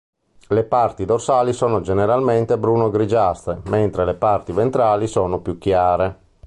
Le 0.47 0.63
parti 0.63 1.05
dorsali 1.05 1.53
sono 1.53 1.81
generalmente 1.81 2.57
bruno-grigiastre, 2.57 3.61
mentre 3.65 4.03
le 4.03 4.15
parti 4.15 4.51
ventrali 4.51 5.05
sono 5.05 5.41
più 5.41 5.59
chiare. 5.59 6.17